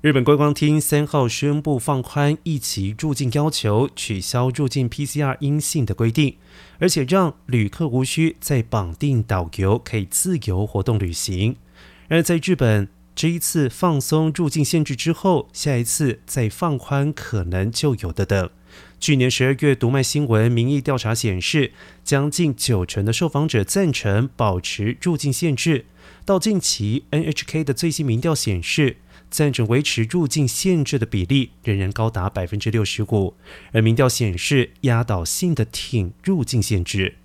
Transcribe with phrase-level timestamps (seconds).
[0.00, 6.36] 日本观光厅三号宣布放宽一期入境要求，取消入境 PCR 阴性的规定，
[6.78, 11.56] 而且让旅客无需再绑定导游，可以自由活动旅行。
[12.06, 18.48] 而在日本这一次放松入境限制之后，下一次再放宽可能就有的等。
[19.00, 21.72] 去年十二月，读卖新闻民意调查显示，
[22.04, 25.86] 将近九成的受访者赞成保持入境限制。
[26.24, 28.98] 到近期，NHK 的最新民调显示。
[29.30, 33.34] 赞成维持入境限制的比例仍然高达百分之六十五，
[33.72, 37.17] 而民调显示压倒性的挺入境限制。